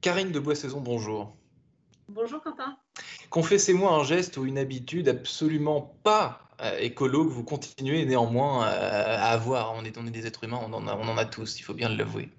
Karine 0.00 0.32
de 0.32 0.40
Boissaison, 0.40 0.80
bonjour. 0.80 1.36
Bonjour 2.08 2.42
Quentin. 2.42 2.78
Confessez-moi 3.28 3.92
un 3.92 4.02
geste 4.02 4.38
ou 4.38 4.46
une 4.46 4.56
habitude 4.56 5.08
absolument 5.08 5.94
pas 6.02 6.48
euh, 6.62 6.78
écolo 6.78 7.26
que 7.26 7.30
vous 7.30 7.44
continuez 7.44 8.06
néanmoins 8.06 8.66
euh, 8.66 8.68
à 8.70 9.30
avoir. 9.30 9.74
On 9.74 9.84
est, 9.84 9.98
on 9.98 10.06
est 10.06 10.10
des 10.10 10.26
êtres 10.26 10.44
humains, 10.44 10.60
on 10.66 10.72
en, 10.72 10.88
a, 10.88 10.96
on 10.96 11.06
en 11.06 11.18
a 11.18 11.26
tous, 11.26 11.60
il 11.60 11.64
faut 11.64 11.74
bien 11.74 11.90
l'avouer. 11.90 12.30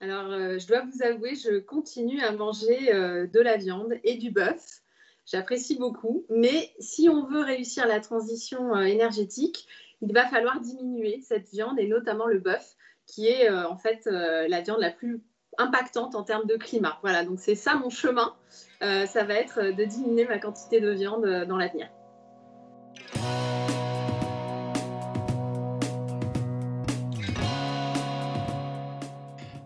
Alors, 0.00 0.32
euh, 0.32 0.58
je 0.58 0.66
dois 0.66 0.82
vous 0.84 1.02
avouer, 1.04 1.36
je 1.36 1.60
continue 1.60 2.22
à 2.22 2.32
manger 2.32 2.92
de 2.92 3.40
la 3.40 3.56
viande 3.56 3.94
et 4.02 4.16
du 4.16 4.32
bœuf. 4.32 4.82
J'apprécie 5.26 5.76
beaucoup, 5.76 6.24
mais 6.28 6.72
si 6.80 7.08
on 7.08 7.24
veut 7.24 7.42
réussir 7.42 7.86
la 7.86 8.00
transition 8.00 8.74
énergétique, 8.80 9.68
il 10.00 10.12
va 10.12 10.26
falloir 10.26 10.60
diminuer 10.60 11.20
cette 11.20 11.48
viande 11.50 11.78
et 11.78 11.86
notamment 11.86 12.26
le 12.26 12.40
bœuf, 12.40 12.74
qui 13.06 13.28
est 13.28 13.48
en 13.48 13.76
fait 13.76 14.06
la 14.06 14.60
viande 14.60 14.80
la 14.80 14.90
plus 14.90 15.22
impactante 15.58 16.14
en 16.14 16.22
termes 16.22 16.46
de 16.46 16.56
climat. 16.56 16.98
Voilà, 17.02 17.24
donc 17.24 17.38
c'est 17.40 17.54
ça 17.54 17.74
mon 17.74 17.90
chemin. 17.90 18.34
Euh, 18.82 19.06
ça 19.06 19.24
va 19.24 19.34
être 19.34 19.60
de 19.60 19.84
diminuer 19.84 20.24
ma 20.24 20.38
quantité 20.38 20.80
de 20.80 20.90
viande 20.90 21.24
euh, 21.24 21.44
dans 21.44 21.56
l'avenir. 21.56 21.88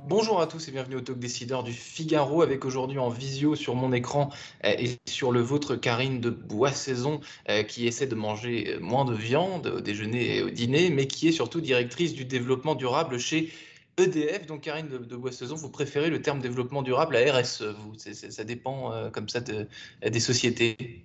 Bonjour 0.08 0.42
à 0.42 0.46
tous 0.46 0.68
et 0.68 0.72
bienvenue 0.72 0.96
au 0.96 1.00
Talk 1.00 1.18
Décideur 1.18 1.62
du 1.62 1.72
Figaro 1.72 2.42
avec 2.42 2.66
aujourd'hui 2.66 2.98
en 2.98 3.08
visio 3.08 3.54
sur 3.54 3.74
mon 3.74 3.92
écran 3.92 4.28
euh, 4.64 4.74
et 4.78 4.98
sur 5.06 5.32
le 5.32 5.40
vôtre 5.40 5.74
Karine 5.74 6.20
de 6.20 6.28
Boissaison 6.28 7.20
qui 7.66 7.86
essaie 7.86 8.06
de 8.06 8.14
manger 8.14 8.76
moins 8.80 9.06
de 9.06 9.14
viande 9.14 9.68
au 9.68 9.80
déjeuner 9.80 10.36
et 10.36 10.42
au 10.42 10.50
dîner 10.50 10.90
mais 10.90 11.06
qui 11.06 11.28
est 11.28 11.32
surtout 11.32 11.62
directrice 11.62 12.12
du 12.12 12.26
développement 12.26 12.74
durable 12.74 13.18
chez 13.18 13.50
EDF, 13.98 14.46
donc 14.46 14.62
Karine 14.62 14.88
de, 14.88 14.98
de 14.98 15.16
vous 15.16 15.70
préférez 15.70 16.08
le 16.08 16.22
terme 16.22 16.40
développement 16.40 16.82
durable 16.82 17.16
à 17.16 17.32
RSE, 17.32 17.62
vous? 17.62 17.94
Ça 17.96 18.44
dépend 18.44 18.92
euh, 18.92 19.10
comme 19.10 19.28
ça 19.28 19.40
des 19.40 20.20
sociétés 20.20 21.04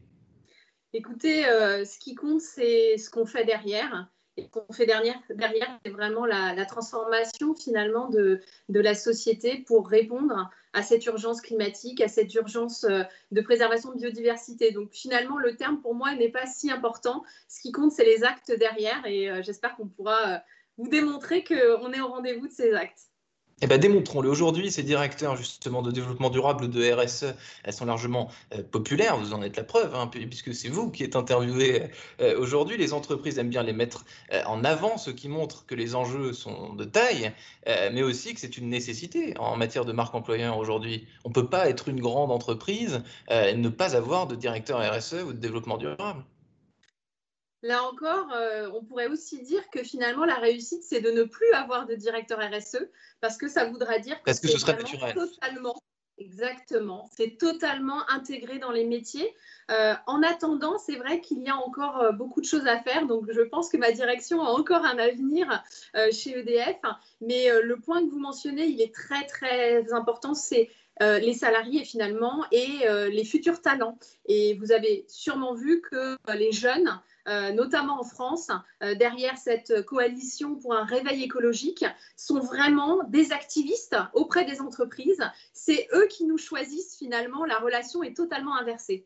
Écoutez, 0.93 1.45
euh, 1.47 1.83
ce 1.83 1.99
qui 1.99 2.15
compte, 2.15 2.41
c'est 2.41 2.97
ce 2.97 3.09
qu'on 3.09 3.25
fait 3.25 3.43
derrière. 3.43 4.09
Et 4.37 4.43
ce 4.43 4.47
qu'on 4.47 4.71
fait 4.71 4.85
derrière, 4.85 5.19
derrière 5.33 5.79
c'est 5.83 5.91
vraiment 5.91 6.25
la, 6.25 6.65
transformation 6.65 7.55
finalement 7.55 8.07
de, 8.07 8.39
la 8.69 8.95
société 8.95 9.63
pour 9.67 9.87
répondre 9.89 10.49
à 10.73 10.83
cette 10.83 11.05
urgence 11.07 11.41
climatique, 11.41 12.01
à 12.01 12.07
cette 12.07 12.33
urgence 12.35 12.83
euh, 12.85 13.03
de 13.31 13.41
préservation 13.41 13.91
de 13.91 13.97
biodiversité. 13.97 14.71
Donc 14.71 14.93
finalement, 14.93 15.39
le 15.39 15.55
terme 15.55 15.81
pour 15.81 15.93
moi 15.93 16.15
n'est 16.15 16.29
pas 16.29 16.45
si 16.45 16.71
important. 16.71 17.23
Ce 17.49 17.61
qui 17.61 17.71
compte, 17.71 17.91
c'est 17.91 18.05
les 18.05 18.23
actes 18.23 18.53
derrière 18.57 19.05
et 19.05 19.43
j'espère 19.43 19.75
qu'on 19.75 19.87
pourra 19.87 20.41
vous 20.77 20.87
démontrer 20.87 21.43
qu'on 21.43 21.91
est 21.91 22.01
au 22.01 22.07
rendez-vous 22.07 22.47
de 22.47 22.53
ces 22.53 22.73
actes. 22.73 23.07
Eh 23.63 23.65
ben, 23.65 23.79
démontrons-le. 23.79 24.29
Aujourd'hui, 24.29 24.69
ces 24.69 24.83
directeurs 24.83 25.35
justement 25.35 25.81
de 25.81 25.89
développement 25.89 26.29
durable 26.29 26.69
de 26.69 26.91
RSE, 26.93 27.33
elles 27.63 27.73
sont 27.73 27.85
largement 27.85 28.29
euh, 28.53 28.61
populaires. 28.61 29.17
Vous 29.17 29.33
en 29.33 29.41
êtes 29.41 29.57
la 29.57 29.63
preuve, 29.63 29.95
hein, 29.95 30.05
puisque 30.05 30.53
c'est 30.53 30.69
vous 30.69 30.91
qui 30.91 31.03
êtes 31.03 31.15
interviewé 31.15 31.85
euh, 32.21 32.39
aujourd'hui. 32.39 32.77
Les 32.77 32.93
entreprises 32.93 33.39
aiment 33.39 33.49
bien 33.49 33.63
les 33.63 33.73
mettre 33.73 34.05
euh, 34.31 34.43
en 34.45 34.63
avant, 34.63 34.99
ce 34.99 35.09
qui 35.09 35.27
montre 35.27 35.65
que 35.65 35.73
les 35.73 35.95
enjeux 35.95 36.33
sont 36.33 36.75
de 36.75 36.83
taille, 36.83 37.31
mais 37.65 38.03
aussi 38.03 38.35
que 38.35 38.39
c'est 38.39 38.57
une 38.57 38.69
nécessité 38.69 39.35
en 39.39 39.57
matière 39.57 39.85
de 39.85 39.91
marque 39.91 40.13
employeur 40.13 40.57
aujourd'hui. 40.59 41.07
On 41.25 41.29
ne 41.29 41.33
peut 41.33 41.49
pas 41.49 41.67
être 41.67 41.89
une 41.89 41.99
grande 41.99 42.31
entreprise 42.31 43.01
et 43.29 43.55
ne 43.55 43.69
pas 43.69 43.95
avoir 43.95 44.27
de 44.27 44.35
directeur 44.35 44.79
RSE 44.79 45.23
ou 45.25 45.33
de 45.33 45.39
développement 45.39 45.77
durable. 45.77 46.23
Là 47.63 47.83
encore, 47.83 48.31
euh, 48.33 48.69
on 48.73 48.83
pourrait 48.83 49.07
aussi 49.07 49.41
dire 49.41 49.67
que 49.71 49.83
finalement, 49.83 50.25
la 50.25 50.35
réussite, 50.35 50.83
c'est 50.83 51.01
de 51.01 51.09
ne 51.09 51.23
plus 51.23 51.51
avoir 51.53 51.87
de 51.87 51.95
directeur 51.95 52.39
RSE, 52.39 52.87
parce 53.19 53.37
que 53.37 53.47
ça 53.47 53.65
voudra 53.65 53.97
dire 53.97 54.21
que, 54.21 54.29
que 54.29 54.47
ce 54.47 54.65
naturel. 54.71 55.15
totalement, 55.15 55.75
exactement, 56.19 57.09
c'est 57.15 57.37
totalement 57.37 58.07
intégré 58.09 58.59
dans 58.59 58.71
les 58.71 58.85
métiers. 58.85 59.33
Euh, 59.71 59.95
en 60.05 60.21
attendant, 60.21 60.77
c'est 60.77 60.97
vrai 60.97 61.19
qu'il 61.19 61.41
y 61.41 61.49
a 61.49 61.55
encore 61.55 61.99
euh, 61.99 62.11
beaucoup 62.11 62.41
de 62.41 62.45
choses 62.45 62.67
à 62.67 62.79
faire, 62.79 63.07
donc 63.07 63.25
je 63.31 63.41
pense 63.41 63.69
que 63.69 63.77
ma 63.77 63.91
direction 63.91 64.43
a 64.43 64.49
encore 64.49 64.85
un 64.85 64.99
avenir 64.99 65.63
chez 66.11 66.37
EDF. 66.37 66.77
Mais 67.21 67.49
le 67.61 67.79
point 67.79 68.05
que 68.05 68.11
vous 68.11 68.19
mentionnez, 68.19 68.67
il 68.67 68.81
est 68.81 68.93
très 68.93 69.25
très 69.25 69.91
important, 69.93 70.35
c'est 70.35 70.69
les 70.99 71.33
salariés 71.33 71.83
finalement 71.83 72.45
et 72.51 72.85
les 73.11 73.25
futurs 73.25 73.61
talents. 73.61 73.97
Et 74.25 74.55
vous 74.55 74.71
avez 74.71 75.05
sûrement 75.07 75.53
vu 75.53 75.81
que 75.81 76.17
les 76.33 76.51
jeunes 76.51 76.99
euh, 77.27 77.51
notamment 77.51 77.99
en 77.99 78.03
France, 78.05 78.51
euh, 78.81 78.95
derrière 78.95 79.37
cette 79.37 79.85
coalition 79.85 80.55
pour 80.55 80.73
un 80.73 80.85
réveil 80.85 81.23
écologique, 81.23 81.85
sont 82.15 82.39
vraiment 82.39 83.03
des 83.09 83.33
activistes 83.33 83.97
auprès 84.13 84.45
des 84.45 84.61
entreprises. 84.61 85.21
C'est 85.51 85.89
eux 85.93 86.07
qui 86.07 86.25
nous 86.25 86.37
choisissent 86.37 86.97
finalement. 86.97 87.43
La 87.43 87.59
relation 87.59 88.01
est 88.01 88.15
totalement 88.15 88.55
inversée. 88.55 89.05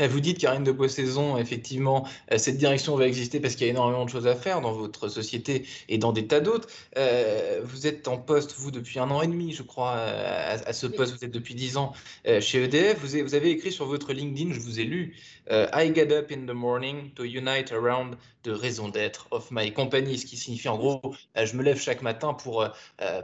Vous 0.00 0.20
dites, 0.20 0.38
Karine 0.38 0.64
de 0.64 0.72
Boissaison, 0.72 1.36
effectivement, 1.38 2.06
euh, 2.32 2.38
cette 2.38 2.56
direction 2.56 2.96
va 2.96 3.06
exister 3.06 3.40
parce 3.40 3.54
qu'il 3.54 3.66
y 3.66 3.70
a 3.70 3.72
énormément 3.72 4.04
de 4.04 4.10
choses 4.10 4.26
à 4.26 4.34
faire 4.34 4.60
dans 4.60 4.72
votre 4.72 5.08
société 5.08 5.66
et 5.88 5.98
dans 5.98 6.12
des 6.12 6.26
tas 6.26 6.40
d'autres. 6.40 6.68
Euh, 6.96 7.60
vous 7.64 7.86
êtes 7.86 8.08
en 8.08 8.16
poste, 8.16 8.54
vous, 8.58 8.70
depuis 8.70 8.98
un 8.98 9.10
an 9.10 9.22
et 9.22 9.26
demi, 9.26 9.52
je 9.52 9.62
crois, 9.62 9.94
euh, 9.96 10.56
à, 10.64 10.72
ce 10.72 10.86
poste. 10.86 11.16
Vous 11.16 11.24
êtes 11.24 11.32
depuis 11.32 11.54
dix 11.54 11.76
ans 11.76 11.92
chez 12.40 12.62
EDF. 12.64 12.98
Vous 13.00 13.34
avez, 13.34 13.50
écrit 13.50 13.72
sur 13.72 13.86
votre 13.86 14.12
LinkedIn, 14.12 14.52
je 14.52 14.60
vous 14.60 14.80
ai 14.80 14.84
lu, 14.84 15.16
I 15.50 15.92
get 15.94 16.12
up 16.12 16.30
in 16.30 16.46
the 16.46 16.54
morning 16.54 17.10
to 17.14 17.24
unite 17.24 17.72
around 17.72 18.16
the 18.42 18.50
raison 18.50 18.88
d'être 18.88 19.28
of 19.30 19.50
my 19.50 19.72
company, 19.72 20.18
ce 20.18 20.26
qui 20.26 20.36
signifie 20.36 20.68
en 20.68 20.78
gros, 20.78 21.14
je 21.36 21.56
me 21.56 21.62
lève 21.62 21.80
chaque 21.80 22.02
matin 22.02 22.34
pour, 22.34 22.66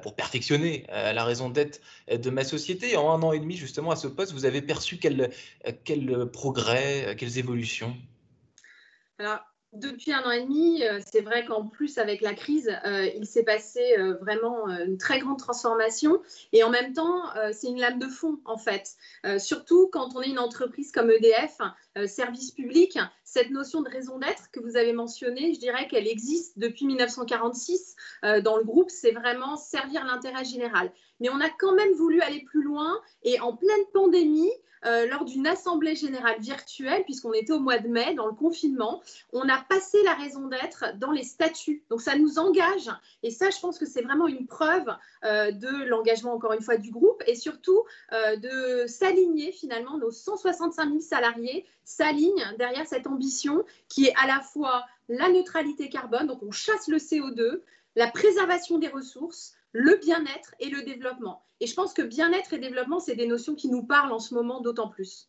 pour 0.02 0.16
perfectionner 0.16 0.86
la 0.88 1.24
raison 1.24 1.48
d'être 1.50 1.80
de 2.10 2.30
ma 2.30 2.44
société. 2.44 2.96
En 2.96 3.10
un 3.12 3.22
an 3.22 3.32
et 3.32 3.40
demi, 3.40 3.56
justement, 3.56 3.90
à 3.90 3.96
ce 3.96 4.08
poste, 4.08 4.32
vous 4.32 4.44
avez 4.44 4.62
perçu 4.62 4.98
quel, 4.98 5.30
quel 5.84 6.30
progrès, 6.30 7.06
euh, 7.06 7.14
quelles 7.14 7.38
évolutions? 7.38 7.96
Depuis 9.74 10.12
un 10.12 10.22
an 10.22 10.30
et 10.30 10.42
demi, 10.42 10.82
euh, 10.82 11.00
c'est 11.04 11.20
vrai 11.20 11.44
qu'en 11.44 11.66
plus 11.66 11.98
avec 11.98 12.20
la 12.20 12.34
crise, 12.34 12.70
euh, 12.84 13.06
il 13.16 13.26
s'est 13.26 13.42
passé 13.42 13.80
vraiment 14.20 14.68
une 14.68 14.98
très 14.98 15.18
grande 15.18 15.38
transformation 15.38 16.20
et 16.52 16.62
en 16.62 16.70
même 16.70 16.92
temps, 16.92 17.22
c'est 17.52 17.68
une 17.68 17.80
lame 17.80 17.98
de 17.98 18.08
fond 18.08 18.38
en 18.44 18.56
fait. 18.56 18.96
surtout 19.38 19.88
quand 19.92 20.14
on 20.14 20.22
est 20.22 20.28
une 20.28 20.38
entreprise 20.38 20.92
comme 20.92 21.10
EDF, 21.10 21.58
service 22.06 22.52
public, 22.52 22.98
cette 23.24 23.50
notion 23.50 23.82
de 23.82 23.88
raison 23.88 24.18
d'être 24.18 24.50
que 24.52 24.60
vous 24.60 24.76
avez 24.76 24.92
mentionnée, 24.92 25.54
je 25.54 25.58
dirais 25.58 25.88
qu'elle 25.88 26.06
existe 26.06 26.58
depuis 26.58 26.86
1946 26.86 27.96
dans 28.42 28.56
le 28.56 28.64
groupe, 28.64 28.90
c'est 28.90 29.12
vraiment 29.12 29.56
servir 29.56 30.04
l'intérêt 30.04 30.44
général. 30.44 30.90
Mais 31.20 31.28
on 31.30 31.40
a 31.40 31.50
quand 31.50 31.74
même 31.74 31.92
voulu 31.94 32.20
aller 32.20 32.42
plus 32.42 32.62
loin 32.62 33.00
et 33.22 33.40
en 33.40 33.56
pleine 33.56 33.84
pandémie, 33.92 34.50
euh, 34.86 35.06
lors 35.06 35.24
d'une 35.24 35.46
assemblée 35.46 35.94
générale 35.94 36.38
virtuelle, 36.40 37.04
puisqu'on 37.04 37.32
était 37.32 37.52
au 37.52 37.60
mois 37.60 37.78
de 37.78 37.88
mai, 37.88 38.14
dans 38.14 38.26
le 38.26 38.34
confinement, 38.34 39.02
on 39.32 39.48
a 39.48 39.56
passé 39.56 40.02
la 40.02 40.12
raison 40.12 40.48
d'être 40.48 40.98
dans 40.98 41.10
les 41.10 41.22
statuts. 41.22 41.82
Donc 41.88 42.02
ça 42.02 42.18
nous 42.18 42.38
engage, 42.38 42.90
et 43.22 43.30
ça, 43.30 43.48
je 43.48 43.58
pense 43.60 43.78
que 43.78 43.86
c'est 43.86 44.02
vraiment 44.02 44.26
une 44.26 44.46
preuve 44.46 44.86
euh, 45.24 45.52
de 45.52 45.84
l'engagement, 45.84 46.34
encore 46.34 46.52
une 46.52 46.60
fois, 46.60 46.76
du 46.76 46.90
groupe, 46.90 47.22
et 47.26 47.34
surtout 47.34 47.82
euh, 48.12 48.36
de 48.36 48.86
s'aligner 48.86 49.52
finalement, 49.52 49.96
nos 49.96 50.10
165 50.10 50.88
000 50.88 51.00
salariés 51.00 51.64
s'alignent 51.84 52.44
derrière 52.58 52.86
cette 52.86 53.06
ambition 53.06 53.64
qui 53.88 54.06
est 54.06 54.14
à 54.22 54.26
la 54.26 54.40
fois 54.40 54.84
la 55.08 55.30
neutralité 55.30 55.88
carbone, 55.88 56.26
donc 56.26 56.42
on 56.42 56.50
chasse 56.50 56.88
le 56.88 56.98
CO2, 56.98 57.62
la 57.96 58.08
préservation 58.08 58.78
des 58.78 58.88
ressources, 58.88 59.54
le 59.74 59.98
bien-être 60.00 60.54
et 60.60 60.70
le 60.70 60.82
développement. 60.82 61.44
Et 61.60 61.66
je 61.66 61.74
pense 61.74 61.92
que 61.92 62.02
bien-être 62.02 62.54
et 62.54 62.58
développement, 62.58 63.00
c'est 63.00 63.16
des 63.16 63.26
notions 63.26 63.54
qui 63.54 63.68
nous 63.68 63.82
parlent 63.82 64.12
en 64.12 64.20
ce 64.20 64.32
moment 64.32 64.60
d'autant 64.60 64.88
plus. 64.88 65.28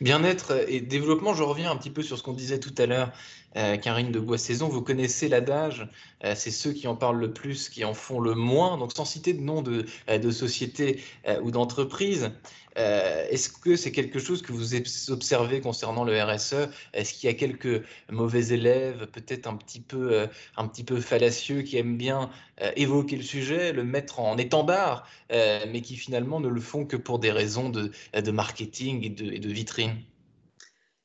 Bien-être 0.00 0.64
et 0.68 0.80
développement, 0.80 1.34
je 1.34 1.42
reviens 1.42 1.70
un 1.70 1.76
petit 1.76 1.90
peu 1.90 2.02
sur 2.02 2.16
ce 2.16 2.22
qu'on 2.22 2.32
disait 2.32 2.60
tout 2.60 2.74
à 2.78 2.86
l'heure, 2.86 3.12
euh, 3.56 3.76
Karine 3.76 4.12
de 4.12 4.20
Boissaison, 4.20 4.68
vous 4.68 4.82
connaissez 4.82 5.28
l'adage, 5.28 5.88
euh, 6.24 6.34
c'est 6.34 6.50
ceux 6.50 6.72
qui 6.72 6.86
en 6.86 6.96
parlent 6.96 7.18
le 7.18 7.32
plus, 7.32 7.68
qui 7.68 7.84
en 7.84 7.94
font 7.94 8.20
le 8.20 8.34
moins, 8.34 8.78
donc 8.78 8.92
sans 8.92 9.04
citer 9.04 9.32
de 9.34 9.42
nom 9.42 9.60
de, 9.60 9.84
euh, 10.08 10.18
de 10.18 10.30
société 10.30 11.02
ou 11.42 11.50
d'entreprise. 11.50 12.30
Est-ce 12.78 13.48
que 13.48 13.76
c'est 13.76 13.92
quelque 13.92 14.18
chose 14.18 14.42
que 14.42 14.52
vous 14.52 14.74
observez 15.10 15.60
concernant 15.60 16.04
le 16.04 16.22
RSE 16.22 16.68
Est-ce 16.94 17.12
qu'il 17.14 17.28
y 17.28 17.32
a 17.32 17.34
quelques 17.34 17.82
mauvais 18.10 18.48
élèves, 18.48 19.06
peut-être 19.06 19.46
un 19.46 19.56
petit 19.56 19.80
peu, 19.80 20.28
un 20.56 20.68
petit 20.68 20.84
peu 20.84 21.00
fallacieux, 21.00 21.62
qui 21.62 21.76
aiment 21.76 21.96
bien 21.96 22.30
évoquer 22.76 23.16
le 23.16 23.22
sujet, 23.22 23.72
le 23.72 23.84
mettre 23.84 24.20
en 24.20 24.38
étendard, 24.38 25.08
mais 25.30 25.80
qui 25.82 25.96
finalement 25.96 26.40
ne 26.40 26.48
le 26.48 26.60
font 26.60 26.86
que 26.86 26.96
pour 26.96 27.18
des 27.18 27.32
raisons 27.32 27.68
de, 27.68 27.90
marketing 28.30 29.04
et 29.04 29.10
de 29.38 29.48
vitrine? 29.50 29.96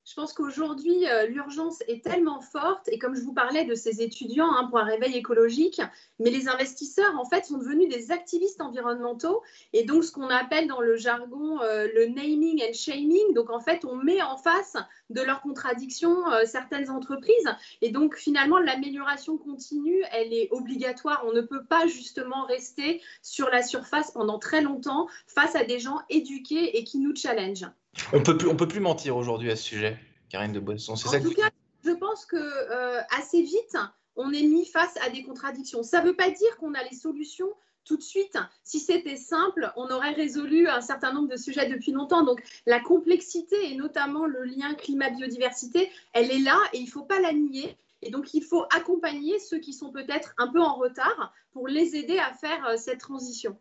Je 0.05 0.15
pense 0.15 0.33
qu'aujourd'hui, 0.33 1.07
euh, 1.07 1.27
l'urgence 1.27 1.81
est 1.87 2.03
tellement 2.03 2.41
forte, 2.41 2.89
et 2.89 2.99
comme 2.99 3.15
je 3.15 3.21
vous 3.21 3.33
parlais 3.33 3.63
de 3.63 3.73
ces 3.73 4.01
étudiants 4.01 4.51
hein, 4.51 4.67
pour 4.67 4.77
un 4.77 4.83
réveil 4.83 5.15
écologique, 5.15 5.81
mais 6.19 6.29
les 6.29 6.49
investisseurs, 6.49 7.17
en 7.17 7.23
fait, 7.23 7.45
sont 7.45 7.57
devenus 7.57 7.87
des 7.87 8.11
activistes 8.11 8.59
environnementaux, 8.59 9.41
et 9.71 9.85
donc 9.85 10.03
ce 10.03 10.11
qu'on 10.11 10.27
appelle 10.27 10.67
dans 10.67 10.81
le 10.81 10.97
jargon 10.97 11.61
euh, 11.61 11.87
le 11.95 12.07
naming 12.07 12.61
and 12.61 12.73
shaming. 12.73 13.33
Donc, 13.33 13.49
en 13.49 13.61
fait, 13.61 13.85
on 13.85 13.95
met 13.95 14.21
en 14.21 14.35
face 14.35 14.75
de 15.09 15.21
leurs 15.21 15.41
contradictions 15.41 16.29
euh, 16.31 16.43
certaines 16.43 16.89
entreprises, 16.89 17.55
et 17.81 17.89
donc 17.89 18.17
finalement, 18.17 18.59
l'amélioration 18.59 19.37
continue, 19.37 20.03
elle 20.11 20.33
est 20.33 20.49
obligatoire. 20.51 21.23
On 21.25 21.31
ne 21.31 21.41
peut 21.41 21.63
pas 21.63 21.87
justement 21.87 22.43
rester 22.45 23.01
sur 23.21 23.49
la 23.49 23.63
surface 23.63 24.11
pendant 24.11 24.37
très 24.37 24.61
longtemps 24.61 25.07
face 25.27 25.55
à 25.55 25.63
des 25.63 25.79
gens 25.79 26.01
éduqués 26.09 26.77
et 26.77 26.83
qui 26.83 26.99
nous 26.99 27.15
challengent. 27.15 27.69
On 28.11 28.21
peut 28.21 28.37
plus, 28.37 28.47
on 28.47 28.55
peut 28.55 28.67
plus 28.67 28.79
mentir 28.79 29.15
aujourd'hui 29.15 29.51
à 29.51 29.55
ce 29.55 29.63
sujet, 29.63 29.97
Karine 30.29 30.51
de 30.51 30.59
Boisson. 30.59 30.95
C'est 30.95 31.07
en 31.07 31.21
tout 31.21 31.33
cas, 31.33 31.49
je 31.83 31.91
pense 31.91 32.25
que 32.25 32.37
euh, 32.37 33.01
assez 33.17 33.41
vite, 33.41 33.77
on 34.15 34.31
est 34.31 34.43
mis 34.43 34.65
face 34.65 34.95
à 35.05 35.09
des 35.09 35.23
contradictions. 35.23 35.83
Ça 35.83 36.01
ne 36.01 36.07
veut 36.07 36.15
pas 36.15 36.29
dire 36.29 36.57
qu'on 36.57 36.73
a 36.73 36.83
les 36.83 36.95
solutions 36.95 37.49
tout 37.85 37.97
de 37.97 38.01
suite. 38.03 38.37
Si 38.63 38.79
c'était 38.79 39.17
simple, 39.17 39.71
on 39.75 39.89
aurait 39.89 40.13
résolu 40.13 40.67
un 40.67 40.81
certain 40.81 41.11
nombre 41.11 41.27
de 41.27 41.35
sujets 41.35 41.67
depuis 41.69 41.91
longtemps. 41.91 42.23
Donc 42.23 42.41
la 42.65 42.79
complexité 42.79 43.71
et 43.71 43.75
notamment 43.75 44.25
le 44.25 44.43
lien 44.43 44.73
climat-biodiversité, 44.73 45.89
elle 46.13 46.31
est 46.31 46.39
là 46.39 46.57
et 46.73 46.77
il 46.77 46.85
ne 46.85 46.89
faut 46.89 47.03
pas 47.03 47.19
la 47.19 47.33
nier. 47.33 47.77
Et 48.01 48.09
donc 48.09 48.33
il 48.33 48.43
faut 48.43 48.65
accompagner 48.71 49.39
ceux 49.39 49.59
qui 49.59 49.73
sont 49.73 49.91
peut-être 49.91 50.33
un 50.37 50.47
peu 50.47 50.61
en 50.61 50.75
retard 50.75 51.33
pour 51.51 51.67
les 51.67 51.95
aider 51.95 52.19
à 52.19 52.33
faire 52.33 52.65
euh, 52.67 52.77
cette 52.77 52.99
transition. 52.99 53.57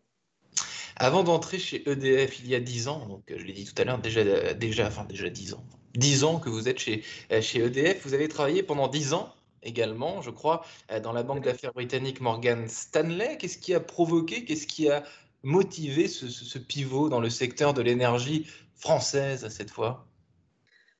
Avant 0.97 1.23
d'entrer 1.23 1.59
chez 1.59 1.89
EDF 1.89 2.41
il 2.41 2.49
y 2.49 2.55
a 2.55 2.61
10 2.61 2.89
ans, 2.89 3.07
donc 3.07 3.23
je 3.29 3.43
l'ai 3.45 3.53
dit 3.53 3.65
tout 3.65 3.81
à 3.81 3.85
l'heure, 3.85 3.99
déjà, 3.99 4.55
déjà, 4.55 4.87
enfin 4.87 5.05
déjà 5.05 5.29
10 5.29 5.55
ans, 5.55 5.65
10 5.95 6.25
ans 6.25 6.39
que 6.39 6.49
vous 6.49 6.69
êtes 6.69 6.79
chez, 6.79 7.03
chez 7.41 7.61
EDF, 7.61 8.07
vous 8.07 8.15
avez 8.15 8.29
travaillé 8.29 8.63
pendant 8.63 8.89
10 8.89 9.15
ans 9.15 9.35
également, 9.63 10.23
je 10.23 10.31
crois, 10.31 10.65
dans 11.03 11.13
la 11.13 11.23
banque 11.23 11.45
d'affaires 11.45 11.73
britannique 11.73 12.21
Morgan 12.21 12.69
Stanley. 12.69 13.37
Qu'est-ce 13.39 13.59
qui 13.59 13.75
a 13.75 13.81
provoqué, 13.81 14.45
qu'est-ce 14.45 14.67
qui 14.67 14.91
a 14.91 15.05
motivé 15.43 16.09
ce, 16.09 16.59
pivot 16.59 17.09
dans 17.09 17.21
le 17.21 17.31
secteur 17.31 17.75
de 17.75 17.83
l'énergie 17.83 18.47
française 18.75 19.49
cette 19.49 19.71
fois? 19.71 20.07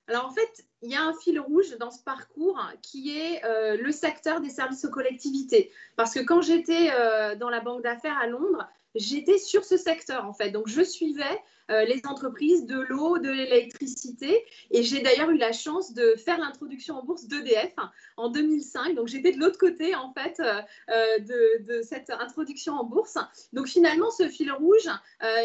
Alors 0.09 0.27
en 0.27 0.33
fait, 0.33 0.67
il 0.83 0.91
y 0.91 0.97
a 0.97 1.03
un 1.03 1.15
fil 1.15 1.39
rouge 1.39 1.77
dans 1.79 1.91
ce 1.91 2.03
parcours 2.03 2.61
qui 2.83 3.17
est 3.17 3.45
euh, 3.45 3.77
le 3.77 3.93
secteur 3.93 4.41
des 4.41 4.51
services 4.51 4.85
aux 4.85 4.91
collectivités. 4.91 5.71
Parce 5.97 6.13
que 6.13 6.21
quand 6.21 6.43
j'étais 6.43 6.91
euh, 6.93 7.37
dans 7.37 7.51
la 7.51 7.61
banque 7.61 7.83
d'affaires 7.83 8.19
à 8.19 8.27
Londres, 8.27 8.69
j'étais 8.95 9.39
sur 9.39 9.65
ce 9.65 9.77
secteur 9.77 10.27
en 10.27 10.33
fait. 10.33 10.51
Donc 10.51 10.69
je 10.69 10.83
suivais 10.83 11.41
euh, 11.71 11.85
les 11.85 12.03
entreprises 12.07 12.67
de 12.67 12.81
l'eau, 12.81 13.19
de 13.19 13.31
l'électricité 13.31 14.45
et 14.71 14.83
j'ai 14.83 15.01
d'ailleurs 15.01 15.31
eu 15.31 15.39
la 15.39 15.53
chance 15.53 15.95
de 15.95 16.15
faire 16.17 16.39
l'introduction 16.39 16.97
en 16.97 17.05
bourse 17.05 17.27
d'EDF 17.27 17.75
en 18.17 18.29
2005. 18.29 18.95
Donc 18.95 19.07
j'étais 19.09 19.33
de 19.33 19.39
l'autre 19.39 19.59
côté 19.59 19.95
en 19.95 20.13
fait 20.13 20.41
euh, 20.41 20.61
euh, 20.91 21.19
de, 21.21 21.65
de, 21.65 21.83
cette 21.83 22.11
introduction 22.11 22.75
en 22.75 22.85
bourse. 22.85 23.17
Donc 23.53 23.69
finalement 23.69 24.11
ce 24.11 24.29
fil 24.29 24.51
rouge, 24.53 24.89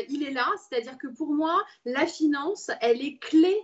il 0.09 0.23
est 0.23 0.31
là, 0.31 0.47
c'est-à-dire 0.57 0.97
que 0.97 1.07
pour 1.07 1.33
moi 1.33 1.63
la 1.85 2.05
finance, 2.05 2.71
elle 2.81 3.01
est 3.01 3.17
clé 3.19 3.55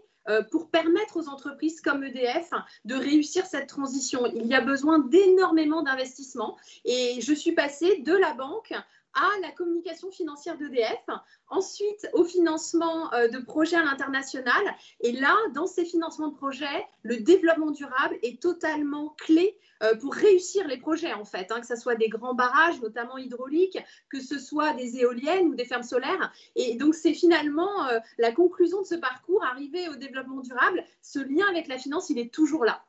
pour 0.51 0.69
permettre 0.69 1.17
aux 1.17 1.27
entreprises 1.27 1.81
comme 1.81 2.03
EDF 2.03 2.51
de 2.85 2.95
réussir 2.95 3.45
cette 3.45 3.67
transition. 3.67 4.25
Il 4.25 4.47
y 4.47 4.53
a 4.53 4.61
besoin 4.61 4.99
d'énormément 4.99 5.81
d'investissements 5.81 6.57
et 6.85 7.19
je 7.19 7.33
suis 7.33 7.51
passée 7.51 7.97
de 7.97 8.13
la 8.13 8.33
banque 8.33 8.73
à 9.13 9.29
la 9.41 9.51
communication 9.51 10.11
financière 10.11 10.57
d'EDF, 10.57 11.05
ensuite 11.47 12.09
au 12.13 12.23
financement 12.23 13.13
euh, 13.13 13.27
de 13.27 13.39
projets 13.39 13.75
à 13.75 13.83
l'international. 13.83 14.63
Et 15.01 15.11
là, 15.11 15.35
dans 15.53 15.67
ces 15.67 15.85
financements 15.85 16.29
de 16.29 16.35
projets, 16.35 16.85
le 17.03 17.17
développement 17.17 17.71
durable 17.71 18.17
est 18.23 18.41
totalement 18.41 19.09
clé 19.17 19.57
euh, 19.83 19.95
pour 19.95 20.13
réussir 20.13 20.67
les 20.67 20.77
projets, 20.77 21.13
en 21.13 21.25
fait, 21.25 21.51
hein, 21.51 21.59
que 21.59 21.67
ce 21.67 21.75
soit 21.75 21.95
des 21.95 22.09
grands 22.09 22.33
barrages, 22.33 22.79
notamment 22.81 23.17
hydrauliques, 23.17 23.79
que 24.09 24.21
ce 24.21 24.39
soit 24.39 24.73
des 24.73 24.97
éoliennes 24.97 25.47
ou 25.47 25.55
des 25.55 25.65
fermes 25.65 25.83
solaires. 25.83 26.31
Et 26.55 26.75
donc, 26.75 26.95
c'est 26.95 27.13
finalement 27.13 27.87
euh, 27.87 27.99
la 28.17 28.31
conclusion 28.31 28.81
de 28.81 28.87
ce 28.87 28.95
parcours, 28.95 29.43
arriver 29.43 29.89
au 29.89 29.95
développement 29.95 30.41
durable. 30.41 30.83
Ce 31.01 31.19
lien 31.19 31.45
avec 31.49 31.67
la 31.67 31.77
finance, 31.77 32.09
il 32.09 32.19
est 32.19 32.33
toujours 32.33 32.65
là. 32.65 32.83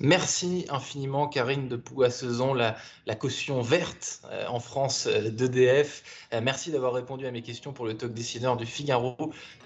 Merci 0.00 0.64
infiniment, 0.70 1.28
Karine 1.28 1.68
de 1.68 1.76
Pouassezon, 1.76 2.54
la, 2.54 2.74
la 3.06 3.14
caution 3.14 3.60
verte 3.60 4.22
euh, 4.30 4.46
en 4.48 4.58
France 4.58 5.06
euh, 5.06 5.30
d'EDF. 5.30 6.02
Euh, 6.32 6.40
merci 6.42 6.72
d'avoir 6.72 6.94
répondu 6.94 7.26
à 7.26 7.30
mes 7.30 7.42
questions 7.42 7.74
pour 7.74 7.84
le 7.84 7.94
talk 7.94 8.14
décideur 8.14 8.56
du 8.56 8.64
Figaro. 8.64 9.16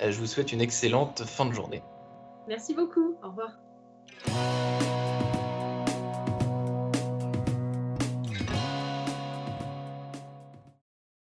je 0.01 0.19
vous 0.19 0.27
souhaite 0.27 0.53
une 0.53 0.61
excellente 0.61 1.23
fin 1.25 1.47
de 1.47 1.53
journée. 1.53 1.83
Merci 2.49 2.75
beaucoup. 2.75 3.17
Au 3.23 3.29
revoir. 3.29 5.04